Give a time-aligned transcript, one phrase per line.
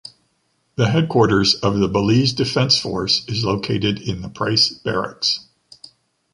[0.77, 5.47] The headquarters of the Belize Defence Force is located in the Price Barracks.